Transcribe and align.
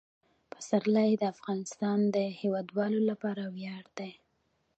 پسرلی 0.51 1.11
د 1.17 1.23
افغانستان 1.33 1.99
د 2.15 2.17
هیوادوالو 2.41 2.99
لپاره 3.09 3.43
ویاړ 3.55 3.83
دی. 3.99 4.11